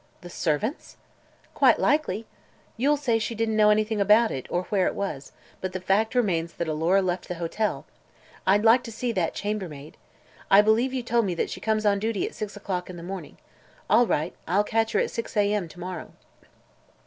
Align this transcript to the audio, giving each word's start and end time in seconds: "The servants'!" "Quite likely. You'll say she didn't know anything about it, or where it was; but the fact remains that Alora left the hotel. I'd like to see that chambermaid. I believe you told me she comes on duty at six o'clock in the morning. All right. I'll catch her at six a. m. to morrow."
"The 0.21 0.31
servants'!" 0.31 0.97
"Quite 1.53 1.77
likely. 1.77 2.25
You'll 2.75 2.97
say 2.97 3.19
she 3.19 3.35
didn't 3.35 3.55
know 3.55 3.69
anything 3.69 4.01
about 4.01 4.31
it, 4.31 4.47
or 4.49 4.63
where 4.63 4.87
it 4.87 4.95
was; 4.95 5.31
but 5.61 5.73
the 5.73 5.79
fact 5.79 6.15
remains 6.15 6.53
that 6.53 6.67
Alora 6.67 7.03
left 7.03 7.27
the 7.27 7.35
hotel. 7.35 7.85
I'd 8.47 8.63
like 8.65 8.81
to 8.85 8.91
see 8.91 9.11
that 9.11 9.35
chambermaid. 9.35 9.97
I 10.49 10.61
believe 10.63 10.91
you 10.91 11.03
told 11.03 11.25
me 11.25 11.35
she 11.45 11.59
comes 11.61 11.85
on 11.85 11.99
duty 11.99 12.25
at 12.25 12.33
six 12.33 12.57
o'clock 12.57 12.89
in 12.89 12.97
the 12.97 13.03
morning. 13.03 13.37
All 13.91 14.07
right. 14.07 14.33
I'll 14.47 14.63
catch 14.63 14.93
her 14.93 14.99
at 14.99 15.11
six 15.11 15.37
a. 15.37 15.53
m. 15.53 15.67
to 15.67 15.79
morrow." 15.79 16.11